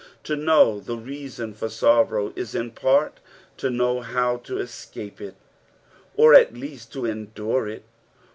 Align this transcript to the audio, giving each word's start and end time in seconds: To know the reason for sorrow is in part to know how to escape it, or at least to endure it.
To 0.23 0.35
know 0.35 0.79
the 0.79 0.97
reason 0.97 1.53
for 1.53 1.69
sorrow 1.69 2.33
is 2.35 2.55
in 2.55 2.71
part 2.71 3.19
to 3.57 3.69
know 3.69 3.99
how 4.01 4.37
to 4.37 4.57
escape 4.57 5.21
it, 5.21 5.35
or 6.17 6.33
at 6.33 6.55
least 6.55 6.91
to 6.93 7.05
endure 7.05 7.67
it. 7.67 7.83